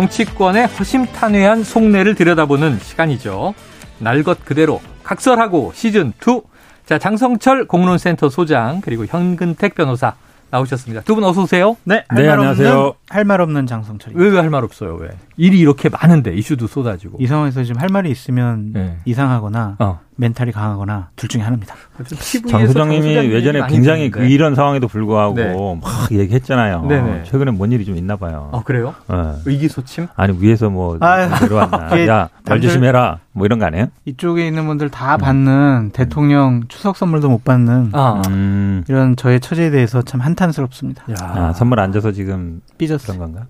[0.00, 3.54] 정치권의 허심탄회한 속내를 들여다보는 시간이죠.
[3.98, 6.42] 날 것 그대로 각설하고 시즌 2.
[6.84, 10.12] 자, 장성철 공론센터 소장 그리고 현근택 변호사
[10.50, 11.00] 나오셨습니다.
[11.04, 11.78] 두 분 어서 오세요.
[11.84, 12.92] 네, 네 안녕하세요.
[13.08, 14.22] 할 말 없는 장성철입니다.
[14.22, 14.96] 왜왜 할 말 없어요?
[15.00, 15.08] 왜?
[15.38, 17.16] 일이 이렇게 많은데 이슈도 쏟아지고.
[17.18, 18.98] 이 상황에서 지금 할 말이 있으면 네.
[19.06, 20.00] 이상하거나 어.
[20.16, 21.74] 멘탈이 강하거나 둘 중에 하나입니다.
[22.48, 25.54] 장 소장님이 예전에 굉장히 그 이런 상황에도 불구하고 네.
[25.54, 26.86] 막 얘기했잖아요.
[26.86, 27.22] 네네.
[27.24, 28.50] 최근에 뭔 일이 좀 있나 봐요.
[28.52, 28.94] 아 그래요?
[29.08, 29.16] 네.
[29.44, 30.08] 의기소침?
[30.16, 32.06] 아니 위에서 뭐 내려왔나?
[32.06, 33.18] 야말 조심해라.
[33.32, 33.88] 뭐 이런 거 아니에요?
[34.06, 35.18] 이쪽에 있는 분들 다 음.
[35.20, 38.22] 받는 대통령 추석 선물도 못 받는 아.
[38.28, 38.82] 음.
[38.88, 41.04] 이런 저의 처지에 대해서 참 한탄스럽습니다.
[41.20, 43.12] 아, 선물 안 줘서 지금 삐졌어.
[43.12, 43.46] 그런 건가?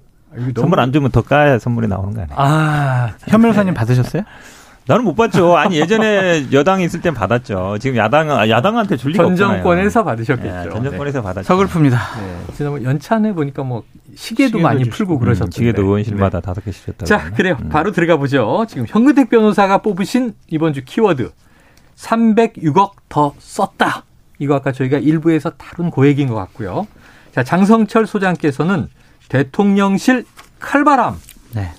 [0.56, 2.36] 선물 안 주면 더 까야 선물이 나오는 거 아니에요?
[2.38, 4.22] 아, 현 변호사님 받으셨어요?
[4.88, 5.56] 나는 못 받죠.
[5.56, 7.78] 아니 예전에 여당이 있을 땐 받았죠.
[7.80, 10.54] 지금 야당 야당한테 줄 리가 전 정권에서 받으셨겠죠.
[10.64, 11.24] 네, 전 정권에서 네.
[11.24, 11.54] 받았죠.
[11.54, 11.90] 서글픕니다.
[11.90, 12.54] 네.
[12.54, 13.82] 지난번 연찬에 보니까 뭐
[14.14, 15.56] 시계도, 시계도 많이 풀고 음, 그러셨던데.
[15.56, 16.44] 시계도 의원실마다 네.
[16.44, 16.66] 다섯 네.
[16.66, 17.04] 개씩 줬다고.
[17.04, 17.56] 자, 그래요.
[17.60, 17.68] 음.
[17.68, 18.64] 바로 들어가 보죠.
[18.68, 21.32] 지금 현근택 변호사가 뽑으신 이번 주 키워드
[21.96, 24.04] 306억 더 썼다.
[24.38, 26.86] 이거 아까 저희가 일부에서 다룬 고얘기인 것 같고요.
[27.32, 28.88] 자, 장성철 소장께서는
[29.28, 30.24] 대통령실
[30.60, 31.16] 칼바람.
[31.54, 31.72] 네.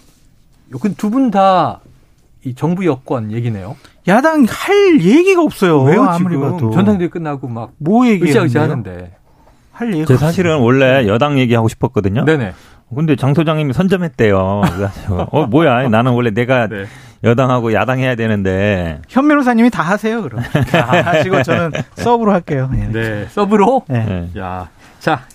[0.98, 1.80] 두분 다
[2.44, 3.76] 이 정부 여권 얘기네요.
[4.08, 5.82] 야당 할 얘기가 없어요.
[5.84, 6.04] 왜요?
[6.04, 9.12] 아무리 봐도 전당대회 끝나고 막 뭐 얘기하는데
[9.72, 10.06] 할 얘기가.
[10.08, 12.26] 제 사실은 원래 여당 얘기하고 싶었거든요.
[12.26, 12.54] 네네.
[12.96, 14.38] 근데 장 소장님이 선점했대요.
[15.32, 15.90] 어 뭐야?
[15.90, 16.86] 나는 원래 내가 네.
[17.24, 19.02] 여당하고 야당 해야 되는데.
[19.10, 20.42] 현 변호사님이 다 하세요, 그럼.
[20.72, 22.70] 다 하시고 저는 서브로 할게요.
[22.72, 22.90] 네.
[22.92, 23.28] 네.
[23.32, 23.84] 서브로?
[23.90, 24.30] 네.
[24.38, 24.70] 야.
[25.00, 25.26] 자,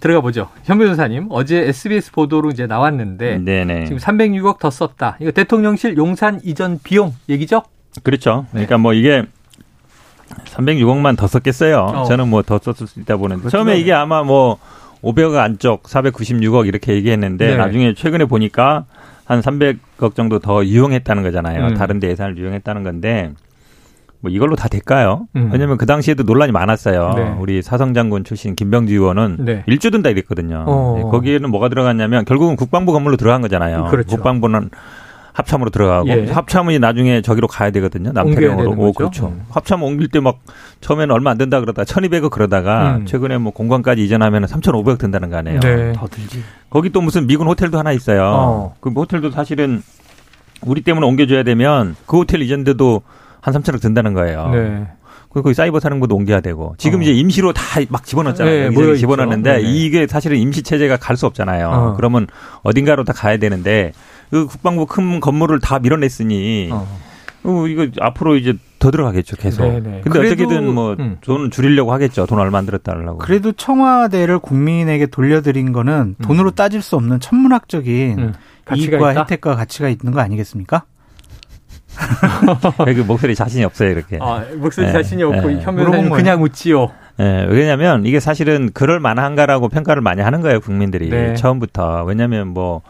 [0.00, 0.48] 들어가 보죠.
[0.64, 3.84] 현 변호사님, 어제 SBS 보도로 이제 나왔는데 네네.
[3.84, 5.16] 지금 306억 더 썼다.
[5.20, 7.62] 이거 대통령실 용산 이전 비용 얘기죠?
[8.02, 8.46] 그렇죠.
[8.50, 9.24] 그러니까 뭐 이게
[10.46, 11.78] 306억만 더 썼겠어요.
[11.78, 12.04] 어.
[12.04, 14.58] 저는 뭐 더 썼을 수 있다 보는데 처음에 이게 아마 뭐
[15.02, 17.56] 500억 안쪽 496억 이렇게 얘기했는데 네.
[17.56, 18.84] 나중에 최근에 보니까
[19.24, 21.68] 한 300억 정도 더 이용했다는 거잖아요.
[21.68, 21.74] 음.
[21.74, 23.32] 다른 데 예산을 이용했다는 건데
[24.20, 25.26] 뭐 이걸로 다 될까요?
[25.36, 25.50] 음.
[25.52, 27.12] 왜냐면 그 당시에도 논란이 많았어요.
[27.16, 27.36] 네.
[27.38, 29.64] 우리 사성 장군 출신 김병지 의원은 네.
[29.66, 30.64] 일주 든다 이랬거든요.
[30.66, 30.94] 어.
[30.98, 33.86] 네, 거기에는 뭐가 들어갔냐면 결국은 국방부 건물로 들어간 거잖아요.
[33.90, 34.16] 그렇죠.
[34.16, 34.70] 국방부는
[35.32, 36.26] 합참으로 들어가고 예.
[36.26, 38.10] 합참이 나중에 저기로 가야 되거든요.
[38.12, 38.72] 남태령으로.
[38.76, 39.28] 오, 그렇죠.
[39.28, 39.42] 음.
[39.48, 40.40] 합참 옮길 때 막
[40.80, 43.06] 처음에는 얼마 안 된다 그러다가 1200억 그러다가 음.
[43.06, 45.60] 최근에 뭐 공관까지 이전하면 3500억 든다는 거 아니에요.
[45.60, 45.92] 네.
[45.94, 46.42] 더 들지.
[46.68, 48.22] 거기 또 무슨 미군 호텔도 하나 있어요.
[48.24, 48.74] 어.
[48.80, 49.82] 그 호텔도 사실은
[50.62, 53.00] 우리 때문에 옮겨줘야 되면 그 호텔 이전데도
[53.40, 54.48] 한 3천억 든다는 거예요.
[54.50, 54.86] 네.
[55.32, 57.02] 그 거기 사이버 사령부도 옮겨야 되고 지금 어.
[57.02, 58.70] 이제 임시로 다 막 집어넣었잖아요.
[58.70, 59.62] 네, 집어넣었는데 네네.
[59.70, 61.68] 이게 사실은 임시 체제가 갈 수 없잖아요.
[61.68, 61.94] 어.
[61.96, 62.26] 그러면
[62.62, 63.92] 어딘가로 다 가야 되는데
[64.30, 66.86] 그 국방부 큰 건물을 다 밀어냈으니 어.
[67.44, 69.62] 어 이거 앞으로 이제 더 들어가겠죠 계속.
[69.62, 70.00] 네네.
[70.02, 71.18] 근데 어떻게든 뭐 음.
[71.20, 72.26] 돈을 줄이려고 하겠죠.
[72.26, 73.18] 돈 얼마 안 들었다 하려고.
[73.18, 76.24] 그래도 청와대를 국민에게 돌려드린 거는 음.
[76.24, 78.34] 돈으로 따질 수 없는 천문학적인 음.
[78.74, 79.20] 이익과 있다?
[79.22, 80.82] 혜택과 가치가 있는 거 아니겠습니까?
[82.84, 84.18] 그 목소리 자신이 없어요 이렇게.
[84.20, 84.92] 아, 목소리 네.
[84.92, 85.60] 자신이 없고 네.
[85.60, 86.90] 현면은 그냥 웃지요.
[87.18, 91.34] 네, 왜냐하면 이게 사실은 그럴 만한가라고 평가를 많이 하는 거예요 국민들이 네.
[91.34, 92.04] 처음부터.
[92.04, 92.82] 왜냐하면 뭐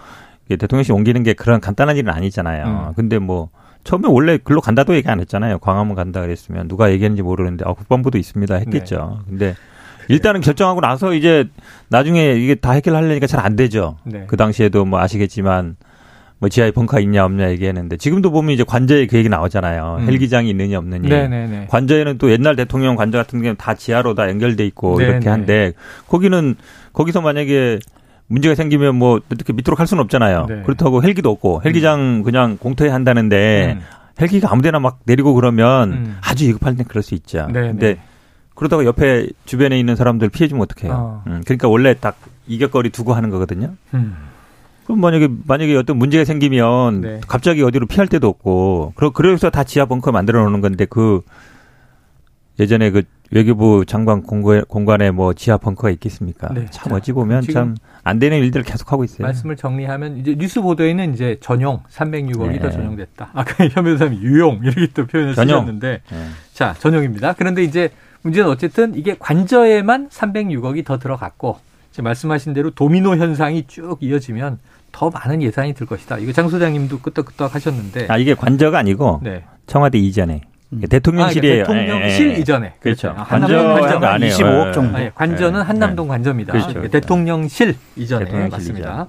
[0.48, 2.66] 대통령실 옮기는 게 그런 간단한 일은 아니잖아요.
[2.88, 2.92] 음.
[2.94, 3.50] 근데 뭐
[3.84, 5.58] 처음에 원래 글로 간다도 얘기 안 했잖아요.
[5.58, 9.20] 광화문 간다 그랬으면 누가 얘기했는지 모르는데 아, 국방부도 있습니다 했겠죠.
[9.26, 9.30] 네.
[9.30, 9.54] 근데
[10.08, 11.48] 일단은 결정하고 나서 이제
[11.88, 13.96] 나중에 이게 다 해결하려니까 잘 안 되죠.
[14.04, 14.24] 네.
[14.26, 15.76] 그 당시에도 뭐 아시겠지만
[16.40, 19.98] 뭐 지하에 벙커 있냐 없냐 얘기했는데 지금도 보면 이제 관저에 그 얘기 나오잖아요.
[20.00, 20.08] 음.
[20.08, 21.08] 헬기장이 있느냐 없느냐.
[21.08, 21.66] 네네네.
[21.68, 25.10] 관저에는 또 옛날 대통령 관저 같은 경우는 다 지하로 다 연결돼 있고 네네.
[25.10, 25.74] 이렇게 한데
[26.08, 26.56] 거기는
[26.94, 27.78] 거기서 만약에
[28.26, 30.46] 문제가 생기면 뭐 어떻게 밑으로 갈 수는 없잖아요.
[30.48, 30.62] 네.
[30.62, 32.22] 그렇다고 헬기도 없고 헬기장 음.
[32.22, 33.84] 그냥 공터에 한다는데 음.
[34.18, 36.16] 헬기가 아무데나 막 내리고 그러면 음.
[36.22, 37.48] 아주 위급할 땐 그럴 수 있죠.
[37.52, 37.68] 네네.
[37.68, 37.98] 근데
[38.54, 40.92] 그러다가 옆에 주변에 있는 사람들 피해 주면 어떡해요.
[40.92, 41.22] 어.
[41.26, 41.42] 음.
[41.44, 42.16] 그러니까 원래 딱
[42.46, 43.74] 이격거리 두고 하는 거거든요.
[44.90, 45.00] 음.
[45.00, 47.20] 그럼 만약에 만약에 어떤 문제가 생기면 네.
[47.26, 51.22] 갑자기 어디로 피할 데도 없고 그러 그래서 다 지하 벙커 만들어 놓는 건데 그
[52.58, 56.52] 예전에 그 외교부 장관 공관, 공관에 뭐 지하 벙커가 있겠습니까?
[56.52, 56.66] 네.
[56.70, 59.26] 참 어찌 보면 참 안 되는 일들을 계속 하고 있어요.
[59.26, 62.58] 말씀을 정리하면 이제 뉴스 보도에는 이제 전용 306억이 네.
[62.58, 63.30] 더 전용됐다.
[63.34, 65.60] 아까 현 변호사님 유용 이렇게 또 표현을 전용.
[65.60, 66.16] 쓰셨는데 네.
[66.54, 67.34] 자 전용입니다.
[67.34, 67.90] 그런데 이제
[68.22, 71.58] 문제는 어쨌든 이게 관저에만 306억이 더 들어갔고
[71.90, 74.58] 지금 말씀하신 대로 도미노 현상이 쭉 이어지면
[74.92, 76.18] 더 많은 예산이 들 것이다.
[76.18, 78.06] 이거 장 소장님도 끄떡끄떡 하셨는데.
[78.08, 79.44] 아 이게 관저가 아니고 네.
[79.66, 80.42] 청와대 이전에
[80.72, 80.80] 음.
[80.88, 81.64] 대통령실이에요.
[81.64, 82.38] 아, 그러니까 대통령실 예, 예.
[82.38, 82.74] 이전에.
[82.80, 83.14] 그렇죠.
[83.14, 83.24] 그렇죠.
[83.24, 84.96] 관저 안 25억 정도.
[84.96, 85.64] 아니, 관저는 예.
[85.64, 86.52] 한남동 관저입니다.
[86.52, 86.68] 그렇죠.
[86.68, 88.92] 그러니까 대통령실 이전에 대통령실 맞습니다.
[88.92, 89.08] 이전.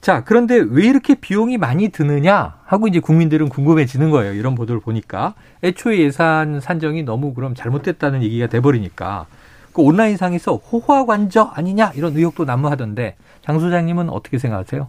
[0.00, 4.32] 자, 그런데 왜 이렇게 비용이 많이 드느냐 하고 이제 국민들은 궁금해지는 거예요.
[4.34, 9.26] 이런 보도를 보니까 애초에 예산 산정이 너무 그럼 잘못됐다는 얘기가 돼버리니까
[9.72, 14.88] 그 온라인상에서 호화 관저 아니냐 이런 의혹도 난무하던데 장 소장님은 어떻게 생각하세요?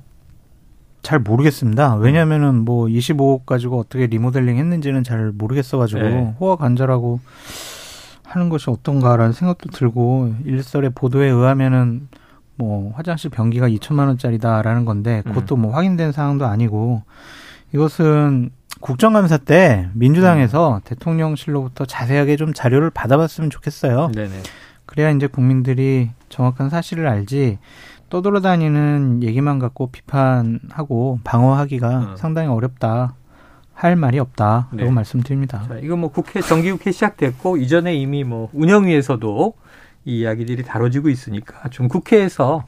[1.03, 1.95] 잘 모르겠습니다.
[1.95, 6.35] 왜냐면은 뭐 25억 가지고 어떻게 리모델링 했는지는 잘 모르겠어 가지고 네.
[6.39, 7.19] 호화 관저라고
[8.23, 12.07] 하는 것이 어떤가라는 생각도 들고 일설의 보도에 의하면은
[12.55, 15.33] 뭐 화장실 변기가 2천만 원짜리다라는 건데 음.
[15.33, 17.03] 그것도 뭐 확인된 사항도 아니고
[17.73, 20.81] 이것은 국정감사 때 민주당에서 음.
[20.85, 24.11] 대통령실로부터 자세하게 좀 자료를 받아봤으면 좋겠어요.
[24.13, 24.41] 네네.
[24.85, 27.59] 그래야 이제 국민들이 정확한 사실을 알지
[28.13, 32.15] 떠돌아다니는 얘기만 갖고 비판하고 방어하기가 어.
[32.15, 33.15] 상당히 어렵다.
[33.73, 34.91] 할 말이 없다라고 네.
[34.91, 35.65] 말씀드립니다.
[35.67, 39.55] 자, 이거 뭐 국회 정기국회 시작됐고 이전에 이미 뭐 운영위에서도
[40.05, 42.65] 이 이야기들이 다뤄지고 있으니까 좀 국회에서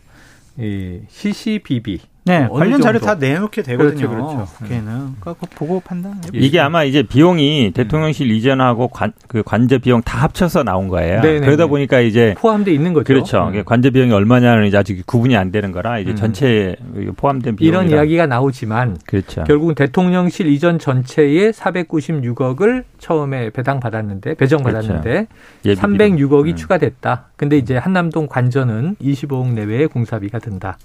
[0.58, 4.10] 이 CCBB 네, 관련 자료 다 내놓게 되거든요.
[4.10, 4.46] 그렇죠, 그렇죠.
[4.58, 4.88] 국회는.
[4.88, 5.16] 음.
[5.20, 6.20] 그러니까 보고 판단.
[6.34, 8.36] 이게 아마 이제 비용이 대통령실 음.
[8.36, 11.22] 이전하고 관, 그 관제 비용 다 합쳐서 나온 거예요.
[11.22, 11.40] 네네네.
[11.42, 11.70] 네, 그러다 네.
[11.70, 13.06] 보니까 이제 포함돼 있는 거죠.
[13.06, 13.52] 그렇죠.
[13.54, 13.64] 음.
[13.64, 16.16] 관제 비용이 얼마냐는 이제 아직 구분이 안 되는 거라 이제 음.
[16.16, 16.76] 전체
[17.16, 19.44] 포함된 비용 이런 이야기가 나오지만 그렇죠.
[19.44, 25.28] 결국은 대통령실 이전 전체에 496억을 처음에 배당 받았는데 배정 받았는데
[25.62, 25.82] 그렇죠.
[25.82, 26.56] 306억이 음.
[26.56, 27.28] 추가됐다.
[27.36, 30.80] 근데 이제 한남동 관전은 25억 내외의 공사비가 든다.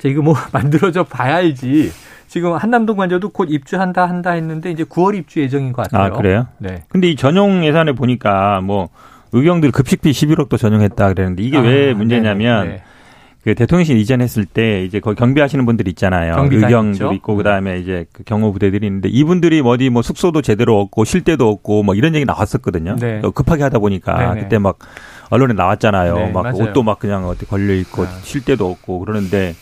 [0.00, 1.92] 자, 이거 뭐 만들어져 봐야 알지.
[2.26, 6.14] 지금 한남동 관저도 곧 입주한다 한다 했는데 이제 9월 입주 예정인 것 같아요.
[6.14, 6.46] 아, 그래요?
[6.58, 6.84] 네.
[6.88, 8.88] 근데 이 전용 예산에 보니까 뭐
[9.32, 12.82] 의경들 급식비 11억도 전용했다 그랬는데 이게 아, 왜 문제냐면 네, 네.
[13.42, 16.46] 그 대통령실 이전했을 때 이제 거기 경비하시는 분들 있잖아요.
[16.50, 21.04] 의경도 있고 그다음에 이제 그 경호 부대들이 있는데 이분들이 뭐 어디 뭐 숙소도 제대로 없고
[21.04, 22.96] 쉴 데도 없고 뭐 이런 얘기 나왔었거든요.
[22.96, 23.22] 네.
[23.34, 24.34] 급하게 하다 보니까 네네.
[24.34, 24.40] 네.
[24.42, 24.78] 그때 막
[25.30, 26.14] 언론에 나왔잖아요.
[26.14, 26.56] 네, 막 맞아요.
[26.62, 28.08] 옷도 막 그냥 어디 걸려 있고 아.
[28.22, 29.54] 쉴 데도 없고 그러는데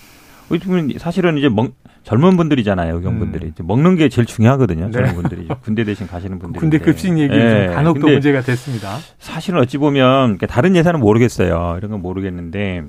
[0.99, 1.73] 사실은 이제 먹,
[2.05, 3.53] 젊은 분들이잖아요, 의경분들이.
[3.61, 3.67] 음.
[3.67, 4.91] 먹는 게 제일 중요하거든요, 네.
[4.93, 5.49] 젊은 분들이.
[5.62, 6.61] 군대 대신 가시는 분들이.
[6.61, 7.67] 군대 급식 얘기 네.
[7.67, 8.97] 좀 간혹 또 문제가 됐습니다.
[9.19, 11.77] 사실은 어찌 보면 다른 예산은 모르겠어요.
[11.79, 12.85] 이런 건 모르겠는데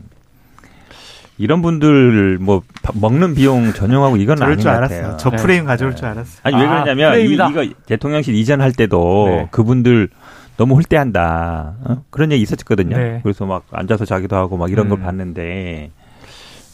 [1.38, 2.62] 이런 분들 뭐
[2.94, 5.18] 먹는 비용 전용하고 이건 아닌 것 같아요.
[5.18, 5.38] 저 네.
[5.38, 5.68] 프레임 네.
[5.68, 6.42] 가져올 줄 알았어요.
[6.44, 9.48] 아니 왜 아, 그러냐면 아, 이, 이거 대통령실 이전할 때도 네.
[9.50, 10.10] 그분들
[10.58, 11.76] 너무 홀대한다.
[11.86, 12.04] 어?
[12.10, 12.98] 그런 얘기 있었거든요.
[12.98, 13.20] 네.
[13.24, 14.90] 그래서 막 앉아서 자기도 하고 막 이런 음.
[14.90, 15.92] 걸 봤는데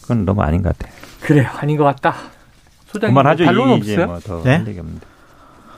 [0.05, 0.93] 그건 너무 아닌 것 같아요.
[1.21, 2.15] 그래요, 아닌 것 같다.
[2.87, 3.45] 소장님 그만하죠.
[3.45, 4.05] 반론 없어요?
[4.05, 4.63] 뭐더 네?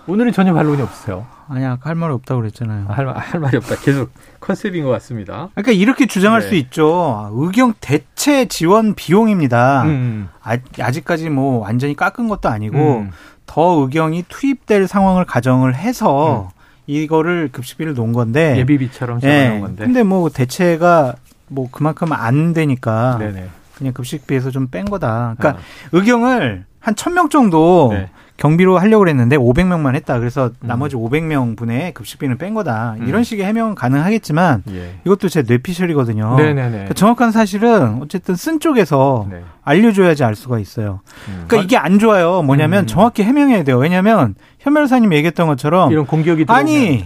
[0.07, 1.25] 오늘은 전혀 반론이 없어요.
[1.49, 2.87] 아니, 아까 할 말이 없다고 그랬잖아요.
[2.89, 3.77] 할, 할 말이 없다.
[3.77, 5.49] 계속 컨셉인 것 같습니다.
[5.55, 6.47] 그러니까 이렇게 주장할 네.
[6.47, 7.29] 수 있죠.
[7.33, 9.83] 의경 대체 지원 비용입니다.
[9.83, 9.87] 음.
[9.87, 10.29] 음.
[10.43, 13.11] 아, 아직까지 뭐 완전히 깎은 것도 아니고 음.
[13.45, 16.57] 더 의경이 투입될 상황을 가정을 해서 음.
[16.85, 19.59] 이거를 급식비를 놓은 건데 예비비처럼 잡아놓은 네.
[19.59, 19.83] 건데.
[19.85, 21.15] 근데 뭐 대체가
[21.47, 23.47] 뭐 그만큼 안 되니까 네네.
[23.77, 25.35] 그냥 급식비에서 좀 뺀 거다.
[25.37, 25.63] 그러니까 아.
[25.93, 28.09] 의경을 한 1000명 정도 네.
[28.37, 30.19] 경비로 하려고 그랬는데 500명만 했다.
[30.19, 30.67] 그래서 음.
[30.67, 32.95] 나머지 500명 분의 급식비는 뺀 거다.
[32.99, 33.07] 음.
[33.07, 34.99] 이런 식의 해명은 가능하겠지만 예.
[35.05, 36.35] 이것도 제 뇌피셜이거든요.
[36.37, 39.41] 그러니까 정확한 사실은 어쨌든 쓴 쪽에서 네.
[39.63, 40.99] 알려줘야지 알 수가 있어요.
[41.29, 41.45] 음.
[41.47, 42.43] 그러니까 이게 안 좋아요.
[42.43, 42.87] 뭐냐면 음.
[42.87, 43.77] 정확히 해명해야 돼요.
[43.77, 46.65] 왜냐하면 현면사님 얘기했던 것처럼 이런 공격이 들어오면.
[46.67, 47.05] 아니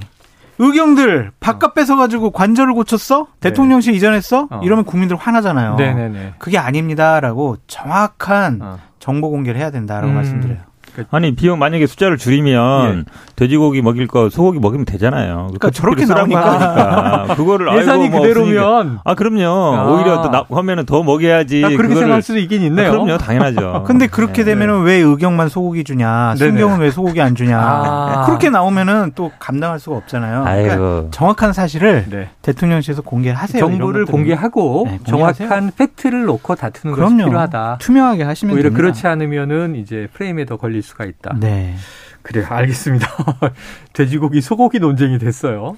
[0.62, 1.74] 의경들 바깥 어.
[1.74, 3.27] 뺏어가지고 관절을 고쳤어?
[3.39, 3.50] 네.
[3.50, 4.48] 대통령실 이전했어?
[4.51, 4.62] 어.
[4.63, 5.75] 이러면 국민들 화나잖아요.
[5.75, 6.34] 네네네.
[6.38, 8.80] 그게 아닙니다라고 정확한 어.
[9.00, 10.15] 정보 공개를 해야 된다라고 음.
[10.15, 10.60] 말씀드려요.
[10.94, 13.12] 그러니까 아니 비용 만약에 숫자를 줄이면 예.
[13.36, 15.48] 돼지고기 먹일 거 소고기 먹이면 되잖아요.
[15.48, 19.76] 그러니까 저렇게 나오니까 그거를 예산이 뭐 그대로면 아 그럼요.
[19.76, 19.92] 아.
[19.92, 21.64] 오히려 또 나, 하면은 더 먹여야지.
[21.66, 22.88] 아, 그렇게 그거를, 생각할 수도 있긴 있네요.
[22.88, 23.84] 아, 그럼요, 당연하죠.
[23.88, 24.52] 근데 그렇게 네.
[24.52, 27.60] 되면은 왜 의경만 소고기 주냐, 순경은 왜 소고기 안 주냐.
[27.60, 28.24] 아.
[28.26, 30.44] 그렇게 나오면은 또 감당할 수가 없잖아요.
[30.46, 32.30] 그러니까 정확한 사실을 네.
[32.42, 33.60] 대통령실에서 공개하세요.
[33.60, 37.18] 정보를 공개하고 네, 정확한 팩트를 놓고 다투는 그럼요.
[37.18, 37.78] 것이 필요하다.
[37.82, 38.82] 투명하게 하시면 오히려 됩니다.
[38.82, 41.38] 그렇지 않으면은 이제 프레임에 더 걸릴 수가 있다.
[41.40, 41.76] 네.
[42.24, 42.46] 그래요.
[42.50, 43.08] 알겠습니다.
[43.94, 45.78] 돼지고기, 소고기 논쟁이 됐어요.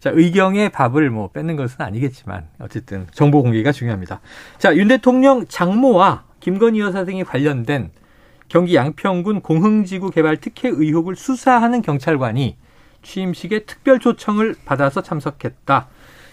[0.00, 4.20] 자, 의경의 밥을 뭐 뺏는 것은 아니겠지만 어쨌든 정보 공개가 중요합니다.
[4.58, 7.90] 자, 윤 대통령 장모와 김건희 여사 등이 관련된
[8.48, 12.56] 경기 양평군 공흥지구 개발 특혜 의혹을 수사하는 경찰관이
[13.02, 15.88] 취임식에 특별 초청을 받아서 참석했다.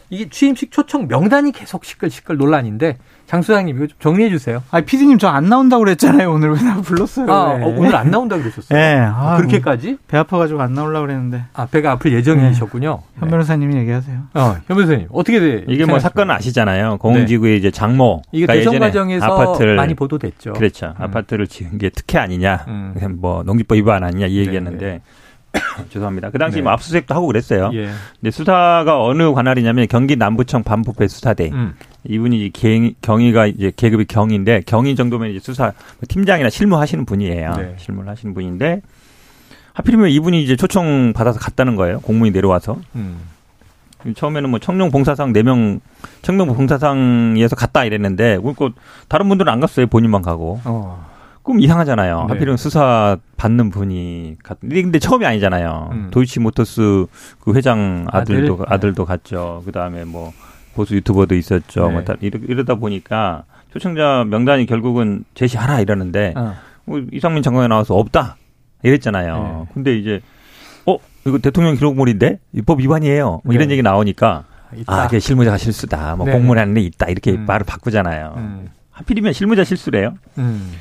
[0.10, 2.98] 이게 취임식 초청 명단이 계속 시끌시끌 논란인데
[3.28, 4.64] 장 소장님 이거 좀 정리해 주세요.
[4.72, 6.32] 아, 피디님 저 안 나온다고 그랬잖아요.
[6.32, 7.30] 오늘 왜 나 불렀어요?
[7.32, 7.64] 아, 네.
[7.66, 8.80] 어, 오늘 안 나온다고 그러셨어요?
[8.80, 9.00] 네.
[9.02, 9.98] 아, 그렇게까지?
[10.08, 11.44] 배 아파가지고 안 나오려고 그랬는데.
[11.54, 13.02] 아, 배가 아플 예정이셨군요.
[13.16, 13.20] 네.
[13.20, 14.18] 현 변호사님이 얘기하세요.
[14.34, 15.66] 어, 현 변호사님 어떻게 돼?
[15.68, 16.98] 이게 뭐 사건 아시잖아요.
[17.00, 17.58] 공지구의 네.
[17.58, 18.22] 이제 장모.
[18.32, 20.54] 이게 대선 과정에서 아파트를 많이 보도됐죠.
[20.54, 20.94] 그렇죠.
[20.98, 21.04] 음.
[21.04, 22.64] 아파트를 지은 게 특혜 아니냐.
[22.70, 22.96] 음.
[23.20, 24.48] 뭐 농지법 위반 아니냐 이.
[24.48, 25.02] 네, 네.
[25.90, 26.30] 죄송합니다.
[26.30, 26.62] 그 당시 네.
[26.62, 27.72] 뭐 압수수색도 하고 그랬어요.
[27.74, 27.90] 예.
[28.20, 31.50] 근데 수사가 어느 관할이냐면 경기 남부청 반부패 수사대.
[31.52, 31.74] 음.
[32.10, 35.74] 이분이 경, 경위가 이제 계급이 경인데 경위 정도면 이제 수사
[36.08, 37.56] 팀장이나 실무하시는 분이에요.
[37.56, 37.76] 네.
[37.78, 38.82] 실무를 하시는 분인데
[39.74, 42.00] 하필이면 이분이 이제 초청 받아서 갔다는 거예요.
[42.02, 42.80] 공문이 내려와서.
[42.96, 43.20] 음.
[44.16, 45.80] 처음에는 뭐 청룡 봉사상 4명
[46.22, 48.70] 청룡 봉사상에서 갔다 이랬는데 그니까
[49.08, 49.88] 다른 분들은 안 갔어요.
[49.88, 50.62] 본인만 가고.
[50.66, 51.06] 어.
[51.44, 52.26] 그럼 이상하잖아요.
[52.28, 52.34] 네.
[52.34, 54.60] 하필이면 수사 받는 분이 갔.
[54.62, 55.90] 근데 처음이 아니잖아요.
[55.92, 56.08] 음.
[56.12, 57.06] 도이치 모터스
[57.40, 58.74] 그 회장 아들도 아들?
[58.74, 59.62] 아들도 갔죠.
[59.66, 60.34] 그 다음에 뭐
[60.78, 61.88] 보수 유튜버도 있었죠.
[61.88, 61.94] 네.
[61.94, 66.54] 뭐 이러, 이러다 보니까 초청자 명단이 결국은 제시하라 이러는데 어.
[66.86, 68.38] 뭐 이상민 장관이 나와서 없다
[68.84, 69.66] 이랬잖아요.
[69.68, 69.74] 네.
[69.74, 70.22] 근데 이제
[70.86, 73.42] 어 이거 대통령 기록물인데 입법 위반이에요.
[73.44, 73.74] 뭐 이런 네.
[73.74, 75.02] 얘기 나오니까 있다.
[75.02, 76.16] 아, 이게 실무자가 실수다.
[76.16, 76.32] 뭐 네.
[76.34, 77.46] 공문안에 있다 이렇게 음.
[77.46, 78.36] 말을 바꾸잖아요.
[78.38, 78.70] 음.
[78.92, 80.14] 하필이면 실무자 실수래요.
[80.38, 80.74] 음.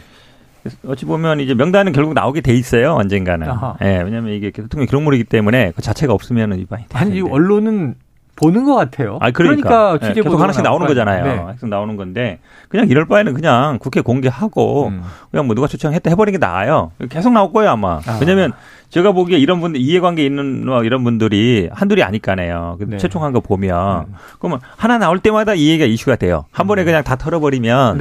[0.86, 3.46] 어찌 보면 이제 명단은 결국 나오게 돼 있어요 언젠가는.
[3.82, 6.98] 예, 네, 왜냐하면 이게 대통령 기록물이기 때문에 그 자체가 없으면 위반이 돼.
[6.98, 7.94] 아니 언론은
[8.36, 9.18] 보는 것 같아요.
[9.22, 11.24] 아, 그러니까, 그러니까 네, 계속 하나씩 나오는 거잖아요.
[11.24, 11.52] 네.
[11.54, 12.38] 계속 나오는 건데
[12.68, 15.02] 그냥 이럴 바에는 그냥 국회 공개하고 음.
[15.30, 16.92] 그냥 뭐 누가 초청했다 해버리는 게 나아요.
[17.08, 18.00] 계속 나올 거예요 아마.
[18.06, 18.18] 아.
[18.20, 18.52] 왜냐하면
[18.90, 22.78] 제가 보기에 이런 분들 이해관계 있는 뭐 이런 분들이 한둘이 아니까네요.
[22.86, 22.98] 네.
[22.98, 24.14] 최총한 거 보면 음.
[24.38, 26.44] 그러면 하나 나올 때마다 이 얘기가 이슈가 돼요.
[26.50, 26.84] 한 번에 음.
[26.84, 27.98] 그냥 다 털어버리면.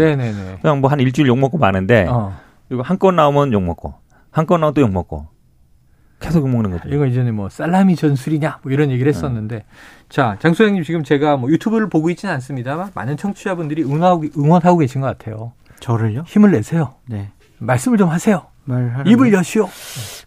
[0.61, 2.07] 그냥 뭐 한 일주일 욕 먹고 마는데.
[2.09, 2.33] 어.
[2.71, 3.93] 이거 한 건 나오면 욕 먹고
[4.31, 5.27] 한 건 나오면 또 욕 먹고
[6.19, 6.89] 계속 욕 먹는 거죠.
[6.89, 9.65] 이거 이전에 뭐 살라미 전술이냐 뭐 이런 얘기를 했었는데 네.
[10.09, 15.07] 자 장소장님 지금 제가 뭐 유튜브를 보고 있지는 않습니다만 많은 청취자분들이 응원하고, 응원하고 계신 것
[15.07, 15.53] 같아요.
[15.79, 16.23] 저를요?
[16.25, 16.95] 힘을 내세요.
[17.05, 17.31] 네.
[17.59, 18.47] 말씀을 좀 하세요.
[19.05, 19.69] 입을 여시오.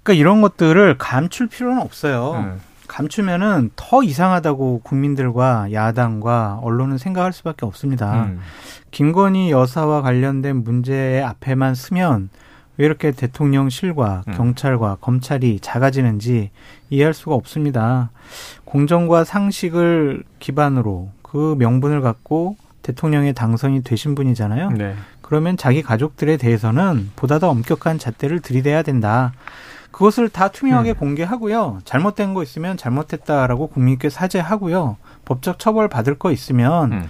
[0.02, 2.32] 그러니까 이런 것들을 감출 필요는 없어요.
[2.34, 2.60] 음.
[2.86, 8.24] 감추면은 더 이상하다고 국민들과 야당과 언론은 생각할 수밖에 없습니다.
[8.24, 8.40] 음.
[8.90, 12.30] 김건희 여사와 관련된 문제 앞에만 쓰면
[12.78, 14.34] 왜 이렇게 대통령실과 음.
[14.34, 16.50] 경찰과 검찰이 작아지는지
[16.90, 18.10] 이해할 수가 없습니다.
[18.64, 24.70] 공정과 상식을 기반으로 그 명분을 갖고 대통령에 당선이 되신 분이잖아요.
[24.70, 24.94] 네.
[25.20, 29.32] 그러면 자기 가족들에 대해서는 보다 더 엄격한 잣대를 들이대야 된다.
[29.90, 30.94] 그것을 다 투명하게 음.
[30.94, 31.80] 공개하고요.
[31.84, 34.96] 잘못된 거 있으면 잘못했다라고 국민께 사죄하고요.
[35.24, 37.08] 법적 처벌 받을 거 있으면 음.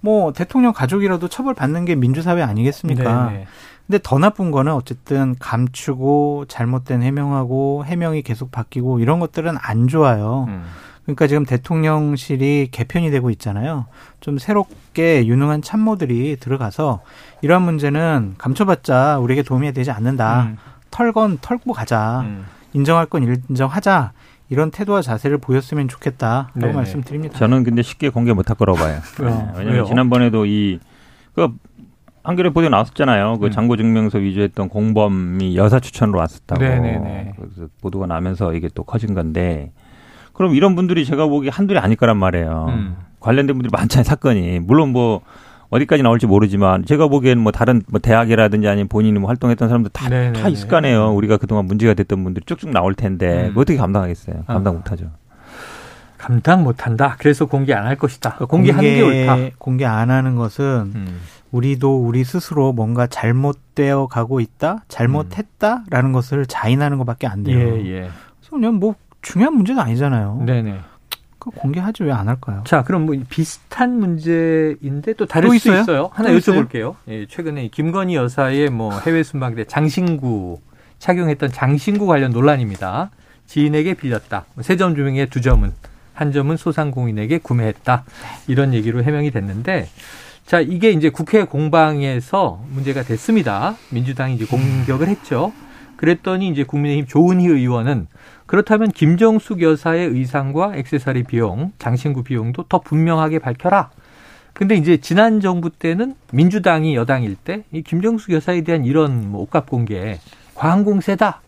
[0.00, 3.30] 뭐 대통령 가족이라도 처벌 받는 게 민주사회 아니겠습니까?
[3.30, 3.46] 네네.
[3.88, 10.44] 근데 더 나쁜 거는 어쨌든 감추고 잘못된 해명하고 해명이 계속 바뀌고 이런 것들은 안 좋아요.
[10.48, 10.64] 음.
[11.04, 13.86] 그러니까 지금 대통령실이 개편이 되고 있잖아요.
[14.20, 17.00] 좀 새롭게 유능한 참모들이 들어가서
[17.40, 20.42] 이러한 문제는 감춰봤자 우리에게 도움이 되지 않는다.
[20.42, 20.56] 음.
[20.90, 22.20] 털건 털고 가자.
[22.26, 22.44] 음.
[22.74, 24.12] 인정할 건 인정하자.
[24.50, 26.72] 이런 태도와 자세를 보였으면 좋겠다라고 네네.
[26.74, 27.38] 말씀드립니다.
[27.38, 29.00] 저는 근데 쉽게 공개 못할 거라고 봐요.
[29.20, 29.24] 네.
[29.24, 29.84] 왜냐하면 왜요?
[29.86, 30.78] 지난번에도 이
[31.38, 31.54] 그
[32.28, 33.38] 한겨레 보도에 나왔었잖아요.
[33.38, 33.50] 그 음.
[33.50, 36.62] 장고 증명서 위조했던 공범이 여사 추천으로 왔었다고.
[36.62, 37.32] 네네네.
[37.36, 39.72] 그래서 보도가 나면서 이게 또 커진 건데
[40.34, 42.66] 그럼 이런 분들이 제가 보기 한둘이 아닐 거란 말이에요.
[42.68, 42.96] 음.
[43.20, 44.60] 관련된 분들이 많잖아요 사건이.
[44.60, 45.22] 물론 뭐
[45.70, 50.08] 어디까지 나올지 모르지만 제가 보기에는 뭐 다른 뭐 대학이라든지 아니면 본인이 뭐 활동했던 사람들 다,
[50.32, 51.14] 다 있을 거 아니에요.
[51.14, 53.52] 우리가 그동안 문제가 됐던 분들이 쭉쭉 나올 텐데 음.
[53.56, 54.44] 어떻게 감당하겠어요?
[54.46, 54.76] 감당 아.
[54.76, 55.10] 못하죠.
[56.18, 57.16] 감당 못한다.
[57.18, 58.30] 그래서 공개 안 할 것이다.
[58.34, 59.56] 그러니까 공개하는 공개, 게 옳다.
[59.58, 61.20] 공개 안 하는 것은 음.
[61.52, 66.12] 우리도 우리 스스로 뭔가 잘못되어 가고 있다, 잘못했다라는 음.
[66.12, 67.58] 것을 자인하는 것밖에 안 돼요.
[67.58, 68.00] 예, 예.
[68.40, 70.42] 그래서 그냥 뭐 중요한 문제는 아니잖아요.
[70.44, 70.80] 네네.
[71.38, 72.62] 그 공개하지 왜 안 할까요?
[72.66, 75.80] 자, 그럼 뭐 비슷한 문제인데 또 다를 또수 있어요?
[75.82, 76.10] 있어요.
[76.12, 76.96] 하나 여쭤볼게요.
[77.08, 80.60] 예, 최근에 김건희 여사의 뭐 해외 순방대 장신구
[80.98, 83.10] 착용했던 장신구 관련 논란입니다.
[83.46, 84.44] 지인에게 빌렸다.
[84.60, 85.72] 세 점 중에 두 점은
[86.18, 88.04] 한 점은 소상공인에게 구매했다.
[88.48, 89.88] 이런 얘기로 해명이 됐는데
[90.44, 93.76] 자, 이게 이제 국회 공방에서 문제가 됐습니다.
[93.90, 95.52] 민주당이 이제 공격을 했죠.
[95.96, 98.08] 그랬더니 이제 국민의힘 조은희 의원은
[98.46, 103.90] 그렇다면 김정숙 여사의 의상과 액세서리 비용, 장신구 비용도 더 분명하게 밝혀라.
[104.54, 109.70] 근데 이제 지난 정부 때는 민주당이 여당일 때 이 김정숙 여사에 대한 이런 뭐 옷값
[109.70, 110.18] 공개
[110.56, 111.42] 과한 공세다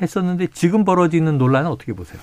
[0.00, 2.18] 했었는데 지금 벌어지는 논란은 어떻게 보세요?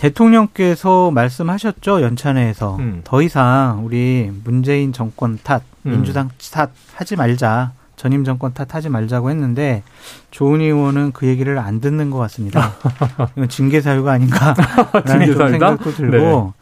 [0.00, 3.00] 대통령께서 말씀하셨죠 연찬회에서 음.
[3.04, 5.90] 더 이상 우리 문재인 정권 탓, 음.
[5.90, 7.72] 민주당 탓 하지 말자.
[7.96, 9.82] 전임 정권 탓하지 말자고 했는데
[10.30, 12.72] 조은 의원은 그 얘기를 안 듣는 것 같습니다.
[13.36, 16.52] 이건 징계 사유가 아닌가라는 징계 생각도 들고 네.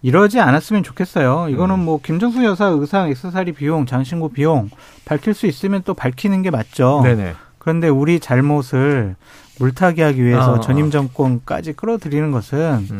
[0.00, 1.50] 이러지 않았으면 좋겠어요.
[1.50, 1.84] 이거는 음.
[1.84, 4.70] 뭐 김정수 여사 의상 액세서리 비용, 장신구 비용
[5.04, 7.02] 밝힐 수 있으면 또 밝히는 게 맞죠.
[7.04, 7.34] 네네.
[7.66, 9.16] 그런데 우리 잘못을
[9.58, 12.98] 물타기하기 위해서 어, 전임 정권까지 끌어들이는 것은 음.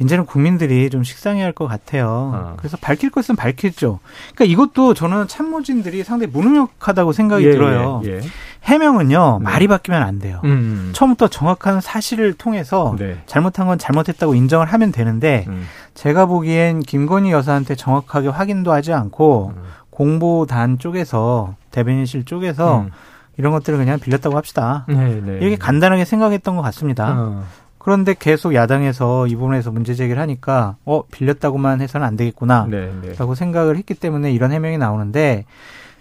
[0.00, 2.32] 이제는 국민들이 좀 식상해할 것 같아요.
[2.34, 2.54] 어.
[2.56, 4.00] 그래서 밝힐 것은 밝힐죠.
[4.34, 8.00] 그러니까 이것도 저는 참모진들이 상당히 무능력하다고 생각이 예, 들어요.
[8.06, 8.20] 예, 예.
[8.62, 9.44] 해명은요 네.
[9.44, 10.40] 말이 바뀌면 안 돼요.
[10.44, 10.50] 음.
[10.50, 10.90] 음.
[10.94, 13.22] 처음부터 정확한 사실을 통해서 네.
[13.26, 15.66] 잘못한 건 잘못했다고 인정을 하면 되는데 음.
[15.92, 19.62] 제가 보기엔 김건희 여사한테 정확하게 확인도 하지 않고 음.
[19.90, 22.90] 공보단 쪽에서 대변인실 쪽에서 음.
[23.36, 24.84] 이런 것들을 그냥 빌렸다고 합시다.
[24.88, 25.38] 네, 네.
[25.40, 27.14] 이렇게 간단하게 생각했던 것 같습니다.
[27.16, 27.44] 어.
[27.78, 33.34] 그런데 계속 야당에서 이 부분에서 문제 제기를 하니까 어 빌렸다고만 해서는 안 되겠구나라고 네, 네.
[33.34, 35.44] 생각을 했기 때문에 이런 해명이 나오는데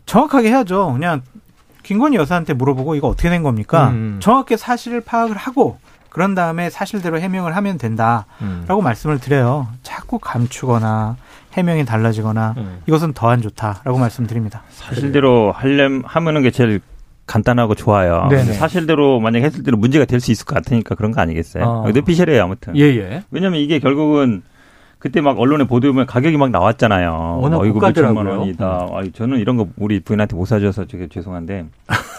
[0.05, 0.93] 정확하게 해야죠.
[0.93, 1.21] 그냥
[1.83, 3.89] 김건희 여사한테 물어보고 이거 어떻게 된 겁니까?
[3.89, 4.17] 음.
[4.21, 5.77] 정확하게 사실을 파악을 하고
[6.09, 8.83] 그런 다음에 사실대로 해명을 하면 된다라고 음.
[8.83, 9.67] 말씀을 드려요.
[9.81, 11.17] 자꾸 감추거나
[11.53, 12.79] 해명이 달라지거나 음.
[12.87, 14.61] 이것은 더 안 좋다라고 말씀드립니다.
[14.69, 16.79] 사실대로 하려면 하면은 게 제일
[17.25, 18.27] 간단하고 좋아요.
[18.29, 18.53] 네네.
[18.53, 21.63] 사실대로 만약 했을 때는 문제가 될 수 있을 것 같으니까 그런 거 아니겠어요?
[21.63, 21.91] 어.
[21.91, 22.75] 뇌피셜이에요 아무튼.
[22.77, 22.97] 예예.
[22.99, 23.23] 예.
[23.31, 24.41] 왜냐하면 이게 결국은
[24.99, 27.39] 그때 막 언론에 보도 보면 가격이 막 나왔잖아요.
[27.41, 28.85] 워낙 어, 이거 몇천만 원이다.
[28.85, 28.95] 음.
[28.95, 31.65] 아, 저는 이런 거 우리 부인한테 못 사줘서 되게 죄송한데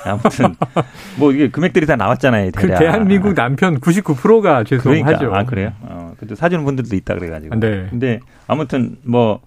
[0.04, 0.54] 아무튼
[1.18, 2.50] 뭐 이게 금액들이 다 나왔잖아요.
[2.54, 2.78] 그 대략.
[2.78, 5.04] 그 대한민국 남편 99%가 죄송하죠.
[5.18, 5.38] 그러니까.
[5.38, 5.72] 아 그래요?
[5.80, 7.58] 어, 근데 사주는 분들도 있다 그래가지고.
[7.58, 7.86] 네.
[7.88, 9.40] 근데 아무튼 뭐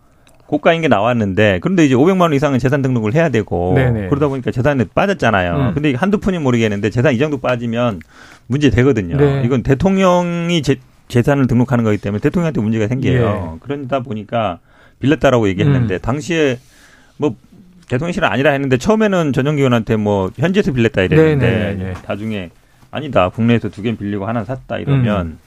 [0.47, 4.07] 고가인 게 나왔는데 그런데 이제 500만 원 이상은 재산 등록을 해야 되고 네네.
[4.07, 5.55] 그러다 보니까 재산이 빠졌잖아요.
[5.55, 5.73] 음.
[5.73, 7.99] 근데 한두 푼이 모르겠는데 재산 이 정도 빠지면
[8.47, 9.17] 문제 되거든요.
[9.17, 9.43] 네.
[9.45, 10.77] 이건 대통령이 제,
[11.09, 13.53] 재산을 등록하는 거기 때문에 대통령한테 문제가 생겨요.
[13.55, 13.59] 예.
[13.61, 14.59] 그러다 보니까
[14.99, 15.99] 빌렸다라고 얘기했는데 음.
[15.99, 16.59] 당시에
[17.17, 17.35] 뭐
[17.89, 22.49] 대통령실은 아니라 했는데 처음에는 전용기관한테 뭐 현지에서 빌렸다 이랬는데 나중에
[22.89, 25.39] 아니다 국내에서 두 개 빌리고 하나 샀다 이러면 음.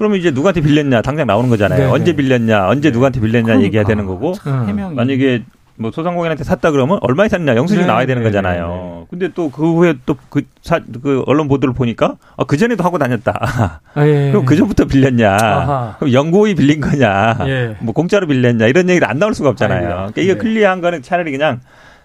[0.00, 1.78] 그러면 이제 누구한테 빌렸냐 당장 나오는 거잖아요.
[1.78, 1.90] 네네.
[1.92, 2.92] 언제 빌렸냐, 언제 네.
[2.94, 3.66] 누구한테 빌렸냐 그러니까.
[3.66, 4.32] 얘기해야 되는 거고.
[4.46, 4.94] 음.
[4.96, 5.42] 만약에
[5.76, 7.86] 뭐 소상공인한테 샀다 그러면 얼마에 샀냐 영수증 네.
[7.86, 9.00] 나와야 되는 거잖아요.
[9.00, 9.06] 네.
[9.10, 13.80] 근데 또 그 후에 또그사그 언론 보도를 보니까 아, 그 전에도 하고 다녔다.
[13.92, 14.30] 아, 예.
[14.30, 15.36] 그럼 그 전부터 빌렸냐?
[15.38, 15.96] 아하.
[15.98, 17.36] 그럼 연고이 빌린 거냐?
[17.46, 17.76] 예.
[17.80, 18.68] 뭐 공짜로 빌렸냐?
[18.68, 19.86] 이런 얘기를 안 나올 수가 없잖아요.
[19.86, 20.38] 그러니까 이게 네.
[20.38, 21.60] clear한 거는 차라리 그냥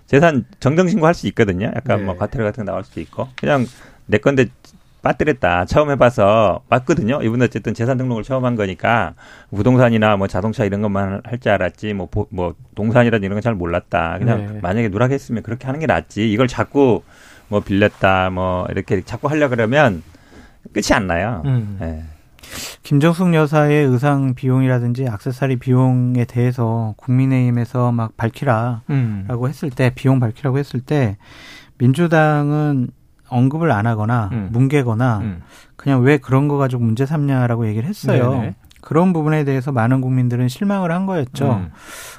[0.05, 1.71] 재산 정정 신고할 수 있거든요.
[1.73, 2.03] 약간 네.
[2.03, 3.65] 뭐 과태료 같은 거 나올 수도 있고 그냥
[4.05, 4.47] 내 건데
[5.05, 5.65] 빠뜨렸다.
[5.65, 7.21] 처음 해봐서 맞거든요.
[7.21, 9.13] 이분 어쨌든 재산 등록을 처음 한 거니까
[9.55, 14.17] 부동산이나 뭐 자동차 이런 것만 할 줄 알았지 뭐, 뭐 동산이라든 이런 건 잘 몰랐다.
[14.17, 14.59] 그냥 네.
[14.61, 16.31] 만약에 누락했으면 그렇게 하는 게 낫지.
[16.31, 17.03] 이걸 자꾸
[17.49, 20.01] 뭐 빌렸다 뭐 이렇게 자꾸 하려 그러면
[20.73, 21.43] 끝이 안 나요.
[21.45, 21.77] 음.
[21.79, 22.03] 네.
[22.81, 29.27] 김정숙 여사의 의상 비용이라든지 악세사리 비용에 대해서 국민의힘에서 막 밝히라라고 음.
[29.47, 31.17] 했을 때 비용 밝히라고 했을 때
[31.77, 32.89] 민주당은
[33.29, 34.49] 언급을 안 하거나 음.
[34.51, 35.41] 뭉개거나 음.
[35.75, 38.31] 그냥 왜 그런 거 가지고 문제 삼냐라고 얘기를 했어요.
[38.31, 38.55] 네네.
[38.81, 41.53] 그런 부분에 대해서 많은 국민들은 실망을 한 거였죠.
[41.53, 41.71] 음.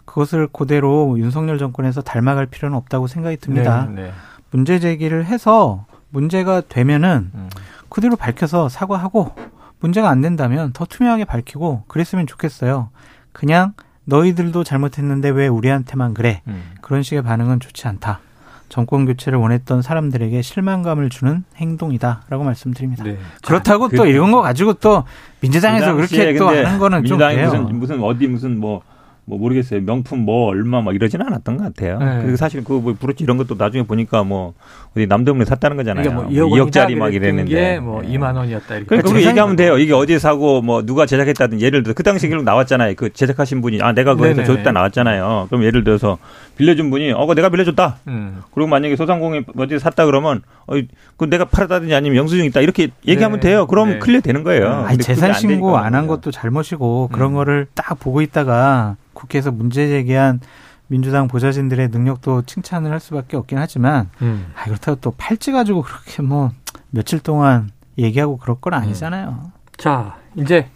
[0.04, 3.88] 그것을 그대로 윤석열 정권에서 닮아갈 필요는 없다고 생각이 듭니다.
[3.88, 4.12] 네 네.
[4.50, 7.48] 문제 제기를 해서 문제가 되면은 음.
[7.88, 9.32] 그대로 밝혀서 사과하고
[9.80, 12.90] 문제가 안 된다면 더 투명하게 밝히고 그랬으면 좋겠어요.
[13.32, 16.42] 그냥 너희들도 잘못했는데 왜 우리한테만 그래?
[16.48, 16.62] 음.
[16.80, 18.20] 그런 식의 반응은 좋지 않다.
[18.68, 23.04] 정권 교체를 원했던 사람들에게 실망감을 주는 행동이다라고 말씀드립니다.
[23.04, 23.16] 네.
[23.44, 25.04] 그렇다고 자, 또 그, 이런 거 가지고 또
[25.40, 28.82] 민주당에서 그렇게 또 하는 거는 좀 민주당이 무슨 무슨 어디 무슨 뭐뭐
[29.24, 29.80] 모르겠어요.
[29.82, 31.98] 명품 뭐 얼마 막 이러지는 않았던 것 같아요.
[31.98, 32.22] 네.
[32.22, 34.54] 그리고 사실 그뭐 브로치 이런 것도 나중에 보니까 뭐
[34.96, 36.12] 어디 남대문에 샀다는 거잖아요.
[36.12, 38.08] 뭐 2억 짜리 막 이랬는데 뭐 네.
[38.08, 38.86] 2만 원이었다 이렇게.
[38.86, 39.78] 그러니까 그거 얘기하면 돼요.
[39.78, 42.94] 이게 어디에 사고 뭐 누가 제작했다든 예를 들어 그 당시 기록 나왔잖아요.
[42.96, 45.46] 그 제작하신 분이 아 내가 그거에서 줬다 나왔잖아요.
[45.50, 46.18] 그럼 예를 들어서
[46.56, 47.98] 빌려준 분이 어, 그 내가 빌려줬다.
[48.08, 48.42] 음.
[48.54, 50.74] 그리고 만약에 소상공인 어디 샀다 그러면 어,
[51.16, 53.48] 그 내가 팔았다든지 아니면 영수증 있다 이렇게 얘기하면 네.
[53.48, 53.66] 돼요.
[53.66, 53.98] 그럼 네.
[53.98, 54.84] clear 되는 거예요.
[54.86, 57.34] 아니, 재산 신고 안 한 것도 잘못이고 그런 음.
[57.36, 60.40] 거를 딱 보고 있다가 국회에서 문제 제기한
[60.88, 64.46] 민주당 보좌진들의 능력도 칭찬을 할 수밖에 없긴 하지만 음.
[64.54, 66.50] 아, 그렇다고 또 팔찌 가지고 그렇게 뭐
[66.90, 69.28] 며칠 동안 얘기하고 그럴 건 아니잖아요.
[69.44, 69.50] 음.
[69.76, 70.68] 자, 이제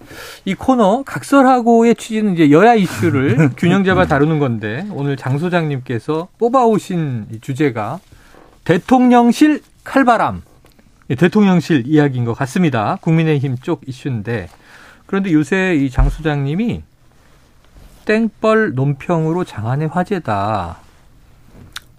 [0.44, 7.26] 이 코너 각설하고의 취지는 이제 여야 이슈를 균형 잡아 다루는 건데 오늘 장 소장님께서 뽑아오신
[7.32, 8.00] 이 주제가
[8.64, 10.42] 대통령실 칼바람.
[11.08, 12.96] 대통령실 이야기인 것 같습니다.
[13.00, 14.48] 국민의힘 쪽 이슈인데
[15.06, 16.82] 그런데 요새 이 장 소장님이
[18.04, 20.78] 땡벌 논평으로 장안의 화제다.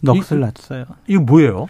[0.02, 0.86] 넋을 났어요.
[1.08, 1.68] 이거 뭐예요?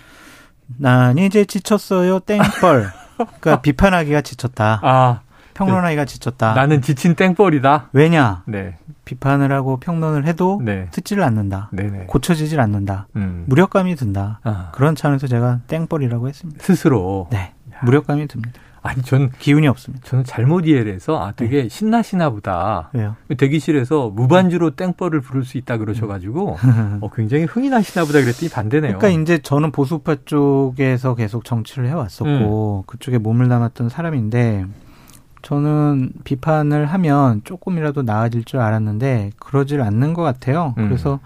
[0.78, 2.20] 난 이제 지쳤어요.
[2.20, 2.92] 땡벌.
[3.18, 4.80] 그러니까 비판하기가 지쳤다.
[4.84, 5.22] 아,
[5.54, 6.54] 평론하기가 지쳤다.
[6.54, 7.90] 나는 지친 땡벌이다.
[7.94, 8.44] 왜냐?
[8.48, 8.78] 네.
[9.06, 10.88] 비판을 하고 평론을 해도 네.
[10.92, 11.70] 듣지를 않는다.
[11.72, 12.06] 네네.
[12.08, 13.08] 고쳐지질 않는다.
[13.16, 13.46] 음.
[13.48, 14.40] 무력감이 든다.
[14.44, 14.70] 아.
[14.74, 16.64] 그런 차원에서 제가 땡벌이라고 했습니다.
[16.64, 17.28] 스스로.
[17.32, 17.54] 네.
[17.84, 18.62] 무력감이 듭니다.
[18.84, 20.04] 아니 전 기운이 없습니다.
[20.08, 21.70] 저는 잘못 이해를 해서 아 되게 네.
[21.70, 22.90] 신나시나 보다.
[22.94, 23.16] 왜요?
[23.38, 26.58] 대기실에서 무반주로 땡벌을 부를 수 있다 그러셔가지고
[27.02, 28.98] 어, 굉장히 흥이 나시나 보다 그랬더니 반대네요.
[28.98, 32.88] 그러니까 이제 저는 보수파 쪽에서 계속 정치를 해왔었고 음.
[32.88, 34.66] 그쪽에 몸을 담았던 사람인데
[35.42, 40.74] 저는 비판을 하면 조금이라도 나아질 줄 알았는데 그러질 않는 것 같아요.
[40.78, 40.88] 음.
[40.88, 41.20] 그래서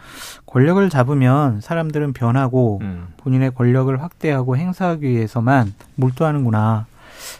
[0.46, 3.08] 권력을 잡으면 사람들은 변하고 음.
[3.18, 6.86] 본인의 권력을 확대하고 행사하기 위해서만 몰두하는구나.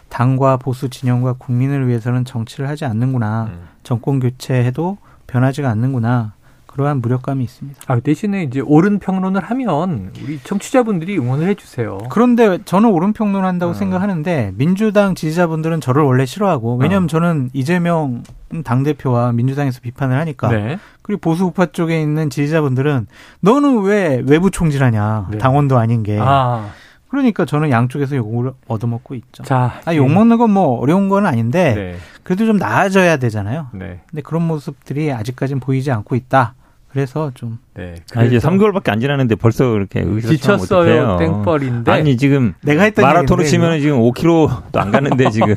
[0.08, 3.50] 당과 보수 진영과 국민을 위해서는 정치를 하지 않는구나.
[3.50, 3.68] 음.
[3.82, 6.32] 정권 교체해도 변하지가 않는구나.
[6.76, 7.80] 그러한 무력감이 있습니다.
[7.86, 11.96] 아, 대신에 이제 옳은 평론을 하면 우리 청취자분들이 응원을 해주세요.
[12.10, 13.74] 그런데 저는 옳은 평론을 한다고 어.
[13.74, 17.08] 생각하는데 민주당 지지자분들은 저를 원래 싫어하고 왜냐하면 어.
[17.08, 18.24] 저는 이재명
[18.62, 20.78] 당 대표와 민주당에서 비판을 하니까 네.
[21.00, 23.06] 그리고 보수 우파 쪽에 있는 지지자분들은
[23.40, 25.38] 너는 왜 외부 총질하냐 네.
[25.38, 26.68] 당원도 아닌 게 아.
[27.08, 29.44] 그러니까 저는 양쪽에서 욕을 얻어먹고 있죠.
[29.44, 31.96] 자, 아, 욕 먹는 건 뭐 어려운 건 아닌데 네.
[32.22, 33.68] 그래도 좀 나아져야 되잖아요.
[33.72, 34.00] 네.
[34.10, 36.54] 근데 그런 모습들이 아직까지는 보이지 않고 있다.
[36.96, 37.58] 그래서 좀.
[37.74, 37.96] 네.
[38.14, 41.18] 아, 이제 3개월밖에 안 지났는데 벌써 그렇게 지쳤어요.
[41.18, 41.92] 땡벌인데.
[41.92, 45.54] 아니 지금 내가 했던 마라톤을 치면 지금 5km도 안 가는데 지금.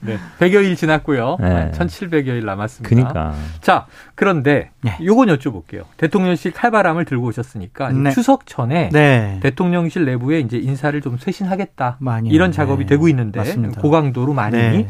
[0.00, 0.18] 네.
[0.40, 1.36] 100여일 지났고요.
[1.38, 1.70] 네.
[1.72, 2.88] 1700여일 남았습니다.
[2.88, 3.34] 그러니까.
[3.60, 4.98] 자, 그런데 네.
[5.04, 5.84] 요건 여쭤볼게요.
[5.96, 8.10] 대통령실 칼바람을 들고 오셨으니까 네.
[8.10, 9.38] 추석 전에 네.
[9.44, 11.98] 대통령실 내부에 이제 인사를 좀 쇄신하겠다.
[12.00, 12.88] 많이 이런 작업이 네.
[12.88, 13.80] 되고 있는데 맞습니다.
[13.80, 14.56] 고강도로 많이.
[14.56, 14.88] 네.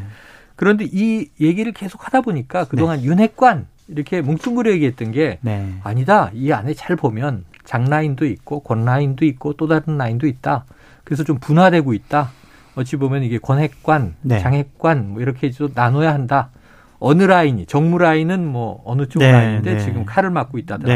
[0.57, 5.73] 그런데 이 얘기를 계속 하다 보니까 그동안 윤핵관 이렇게 뭉뚱그려 얘기했던 게 네.
[5.83, 6.31] 아니다.
[6.33, 10.65] 이 안에 잘 보면 장라인도 있고 권라인도 있고 또 다른 라인도 있다.
[11.05, 12.31] 그래서 좀 분화되고 있다.
[12.77, 14.41] 어찌 보면 이게 권핵관, 네.
[14.41, 16.51] 장핵관 뭐 이렇게 좀 나눠야 한다.
[16.99, 19.81] 어느 라인이 정무 라인은 뭐 어느 쪽 네, 라인인데 네.
[19.81, 20.93] 지금 칼을 맞고 있다더라.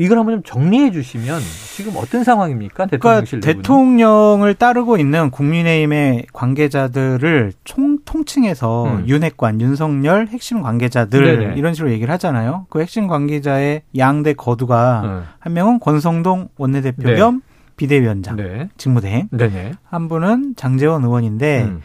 [0.00, 0.04] 네.
[0.04, 1.40] 이걸 한번 좀 정리해 주시면
[1.76, 2.86] 지금 어떤 상황입니까?
[2.86, 9.04] 대통령실 그러니까 대통령을 따르고 있는 국민의힘의 관계자들을 총 통칭해서 음.
[9.06, 11.54] 윤핵관, 윤석열 핵심 관계자들 네네.
[11.56, 12.66] 이런 식으로 얘기를 하잖아요.
[12.70, 15.22] 그 핵심 관계자의 양대 거두가 음.
[15.38, 17.16] 한 명은 권성동 원내대표 네.
[17.16, 17.42] 겸
[17.76, 18.68] 비대위원장 네.
[18.76, 19.72] 직무대행, 네네.
[19.84, 21.64] 한 분은 장재원 의원인데.
[21.64, 21.80] 음.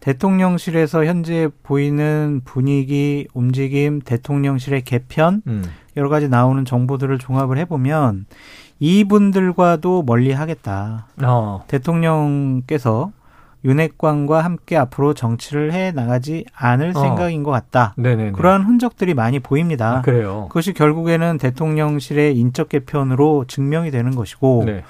[0.00, 5.62] 대통령실에서 현재 보이는 분위기, 움직임, 대통령실의 개편, 음.
[5.96, 8.26] 여러 가지 나오는 정보들을 종합을 해보면
[8.78, 11.06] 이분들과도 멀리 하겠다.
[11.22, 11.64] 어.
[11.68, 13.12] 대통령께서
[13.64, 17.00] 윤핵관과 함께 앞으로 정치를 해 나가지 않을 어.
[17.00, 17.92] 생각인 것 같다.
[17.96, 18.32] 네네네.
[18.32, 19.98] 그러한 흔적들이 많이 보입니다.
[19.98, 20.46] 아, 그래요.
[20.48, 24.82] 그것이 결국에는 대통령실의 인적 개편으로 증명이 되는 것이고 네.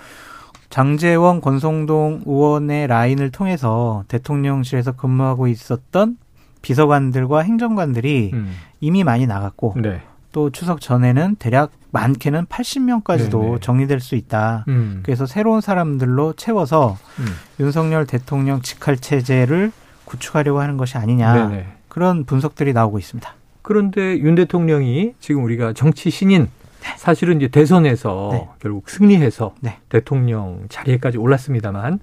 [0.68, 6.16] 장재원, 권성동 의원의 라인을 통해서 대통령실에서 근무하고 있었던
[6.62, 8.52] 비서관들과 행정관들이 음.
[8.80, 10.00] 이미 많이 나갔고 네.
[10.32, 13.58] 또 추석 전에는 대략 많게는 80명까지도 네네.
[13.60, 14.64] 정리될 수 있다.
[14.68, 15.00] 음.
[15.04, 17.26] 그래서 새로운 사람들로 채워서 음.
[17.58, 19.72] 윤석열 대통령 직할 체제를
[20.04, 21.48] 구축하려고 하는 것이 아니냐.
[21.48, 21.66] 네네.
[21.88, 23.34] 그런 분석들이 나오고 있습니다.
[23.62, 26.48] 그런데 윤 대통령이 지금 우리가 정치 신인
[26.96, 28.48] 사실은 이제 대선에서 네.
[28.58, 29.78] 결국 승리해서 네.
[29.88, 31.98] 대통령 자리에까지 올랐습니다만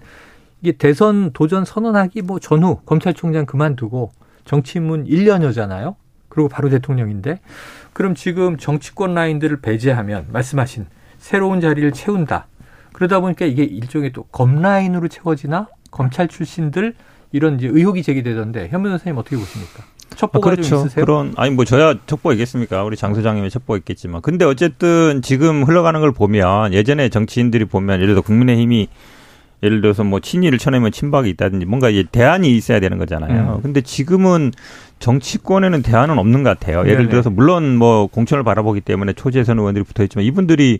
[0.61, 4.11] 이게 대선 도전 선언하기 뭐 전후 검찰총장 그만두고
[4.45, 5.95] 정치인문 1년여잖아요.
[6.29, 7.39] 그리고 바로 대통령인데
[7.97, 10.85] 그럼 지금 정치권 라인들을 배제하면 말씀하신
[11.17, 12.45] 새로운 자리를 채운다.
[12.93, 16.93] 그러다 보니까 이게 일종의 또 검라인으로 채워지나 검찰 출신들
[17.31, 19.83] 이런 이제 의혹이 제기되던데 현민 선생님 어떻게 보십니까?
[20.15, 20.75] 첩보가 아, 그렇죠.
[20.75, 21.03] 있으세요?
[21.03, 22.83] 그런 아니 뭐 저야 첩보 있겠습니까?
[22.83, 28.13] 우리 장 소장님의 첩보 있겠지만 근데 어쨌든 지금 흘러가는 걸 보면 예전에 정치인들이 보면 예를
[28.13, 28.89] 들어 국민의힘이
[29.63, 33.55] 예를 들어서 뭐 친일을 쳐내면 친박이 있다든지 뭔가 대안이 있어야 되는 거잖아요.
[33.57, 33.61] 음.
[33.61, 34.51] 근데 지금은
[34.99, 36.79] 정치권에는 대안은 없는 것 같아요.
[36.81, 37.09] 예를 네네.
[37.09, 40.79] 들어서 물론 뭐 공천을 바라보기 때문에 초재선 의원들이 붙어 있지만 이분들이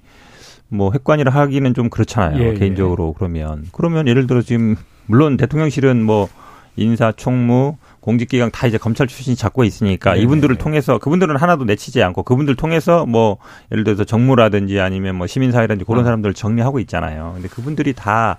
[0.70, 2.42] 뭐 핵관이라 하기는 좀 그렇잖아요.
[2.42, 2.54] 예, 예.
[2.54, 3.14] 개인적으로 예.
[3.18, 6.28] 그러면 그러면 예를 들어 지금 물론 대통령실은 뭐
[6.76, 12.02] 인사 총무 공직기강 다 이제 검찰 출신이 잡고 있으니까 네 이분들을 통해서 그분들은 하나도 내치지
[12.02, 13.38] 않고 그분들 통해서 뭐
[13.70, 16.04] 예를 들어서 정무라든지 아니면 뭐 시민사회라든지 그런 어.
[16.06, 17.34] 사람들을 정리하고 있잖아요.
[17.34, 18.38] 근데 그분들이 다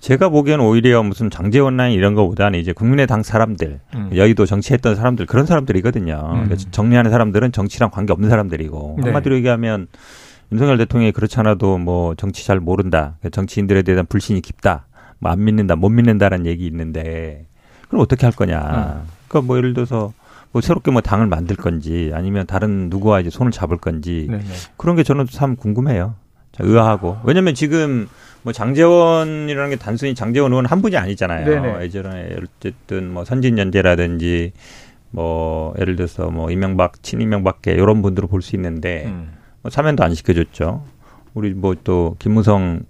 [0.00, 4.10] 제가 보기에는 오히려 무슨 장재원 라인 이런 거보다는 이제 국민의당 사람들, 음.
[4.12, 6.48] 여의도 정치했던 사람들 그런 사람들이거든요.
[6.50, 6.56] 음.
[6.72, 9.04] 정리하는 사람들은 정치랑 관계 없는 사람들이고 네.
[9.04, 9.86] 한마디로 얘기하면
[10.50, 14.86] 윤석열 대통령이 그렇지 않아도 뭐 정치 잘 모른다, 정치인들에 대한 불신이 깊다,
[15.20, 17.46] 뭐 안 믿는다, 못 믿는다라는 얘기 있는데
[17.88, 18.58] 그럼 어떻게 할 거냐.
[19.02, 19.08] 음.
[19.28, 20.12] 그러니까 뭐 예를 들어서
[20.52, 24.44] 뭐 새롭게 뭐 당을 만들 건지 아니면 다른 누구와 이제 손을 잡을 건지 네네.
[24.76, 26.14] 그런 게 저는 참 궁금해요.
[26.60, 27.18] 의아하고.
[27.24, 28.08] 왜냐면 지금
[28.42, 31.44] 뭐 장재원이라는 게 단순히 장재원 의원 한 분이 아니잖아요.
[31.44, 31.84] 네네.
[31.84, 34.52] 예전에 어쨌든 뭐 선진연재라든지
[35.10, 39.32] 뭐 예를 들어서 뭐 이명박, 친이명박계 이런 분들을 볼 수 있는데 음.
[39.62, 40.82] 뭐 사면도 안 시켜줬죠.
[41.34, 42.80] 우리 뭐 또 김무성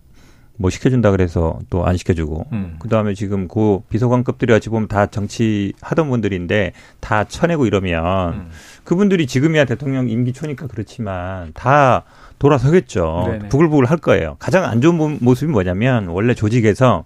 [0.58, 2.76] 뭐 시켜준다 그래서 또 안 시켜주고 음.
[2.80, 8.50] 그다음에 지금 그 비서관급들이 어찌 보면 다 정치 하던 분들인데 다 쳐내고 이러면 음.
[8.84, 12.04] 그분들이 지금이야 대통령 임기 초니까 그렇지만 다
[12.38, 13.24] 돌아서겠죠.
[13.26, 13.48] 네네.
[13.48, 14.36] 부글부글 할 거예요.
[14.38, 17.04] 가장 안 좋은 모습이 뭐냐면 원래 조직에서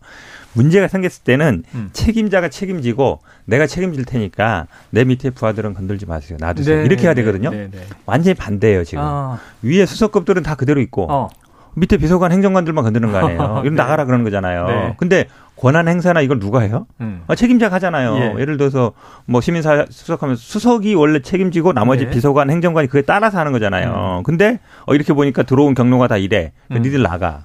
[0.54, 1.88] 문제가 생겼을 때는 음.
[1.92, 6.36] 책임자가 책임지고 내가 책임질 테니까 내 밑에 부하들은 건들지 마세요.
[6.40, 6.78] 놔두세요.
[6.80, 7.50] 네, 이렇게 해야 네, 되거든요.
[7.50, 9.02] 네, 네, 완전히 반대예요, 지금.
[9.02, 9.38] 아.
[9.62, 11.30] 위에 수석급들은 다 그대로 있고 어.
[11.74, 13.60] 밑에 비서관 행정관들만 건드는 거 아니에요.
[13.64, 13.82] 이럼 네.
[13.82, 14.66] 나가라 그러는 거잖아요.
[14.66, 14.94] 네.
[14.98, 16.86] 근데 권한 행사나 이걸 누가 해요?
[17.00, 17.22] 음.
[17.28, 18.36] 아, 책임자가 하잖아요.
[18.38, 18.44] 예.
[18.44, 18.92] 를 들어서
[19.26, 22.10] 뭐 시민사 수석하면 수석이 원래 책임지고 나머지 네.
[22.10, 24.18] 비서관 행정관이 그에 따라서 하는 거잖아요.
[24.18, 24.22] 음.
[24.22, 26.52] 근데 어, 이렇게 보니까 들어온 경로가 다 이래.
[26.70, 26.82] 음.
[26.82, 27.44] 니들 나가.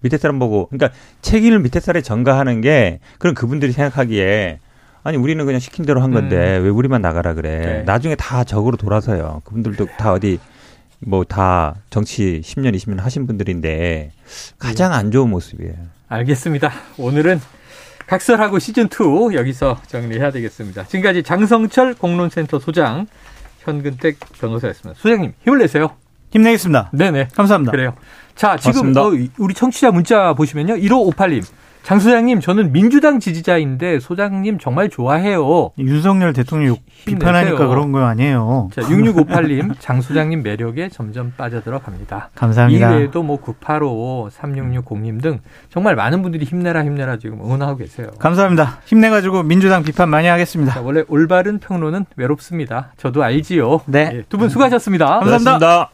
[0.00, 0.90] 밑에 사람 보고 그러니까
[1.22, 4.58] 책임을 밑에 사람에 전가하는 게 그런 그분들이 생각하기에
[5.02, 6.64] 아니 우리는 그냥 시킨 대로 한 건데 음.
[6.64, 7.58] 왜 우리만 나가라 그래.
[7.58, 7.82] 네.
[7.84, 9.42] 나중에 다 적으로 돌아서요.
[9.44, 10.38] 그분들도 다 어디
[11.06, 14.12] 뭐 다 정치 10년, 20년 하신 분들인데
[14.58, 15.74] 가장 안 좋은 모습이에요.
[16.08, 16.72] 알겠습니다.
[16.98, 17.40] 오늘은
[18.06, 20.84] 각설하고 시즌2 여기서 정리해야 되겠습니다.
[20.84, 23.06] 지금까지 장성철 공론센터 소장,
[23.60, 25.00] 현근택 변호사였습니다.
[25.00, 25.96] 소장님, 힘을 내세요.
[26.30, 26.90] 힘내겠습니다.
[26.92, 27.28] 네네.
[27.34, 27.70] 감사합니다.
[27.72, 27.94] 그래요.
[28.34, 30.74] 자, 지금 어, 우리 청취자 문자 보시면요.
[30.76, 31.44] 1558님.
[31.84, 35.70] 장 소장님, 저는 민주당 지지자인데 소장님 정말 좋아해요.
[35.76, 38.70] 윤석열 대통령 비판하니까 그런 거 아니에요.
[38.74, 42.30] 자, 6658님, 장 소장님 매력에 점점 빠져들어 갑니다.
[42.34, 42.90] 감사합니다.
[42.90, 48.08] 이외에도 뭐 985, 3660님 등 정말 많은 분들이 힘내라 힘내라 지금 응원하고 계세요.
[48.18, 48.78] 감사합니다.
[48.86, 50.72] 힘내가지고 민주당 비판 많이 하겠습니다.
[50.72, 52.92] 자, 원래 올바른 평론은 외롭습니다.
[52.96, 53.82] 저도 알지요.
[53.84, 54.10] 네.
[54.14, 55.58] 예, 두분 수고하셨습니다 감사합니다.
[55.58, 55.90] 고맙습니다.